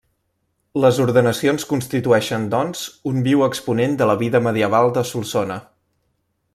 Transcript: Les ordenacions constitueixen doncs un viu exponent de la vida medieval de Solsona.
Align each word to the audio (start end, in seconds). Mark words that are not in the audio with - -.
Les 0.85 0.99
ordenacions 1.03 1.65
constitueixen 1.73 2.49
doncs 2.55 2.81
un 3.13 3.21
viu 3.29 3.47
exponent 3.49 3.95
de 4.03 4.11
la 4.13 4.19
vida 4.23 4.45
medieval 4.49 4.93
de 4.97 5.09
Solsona. 5.13 5.61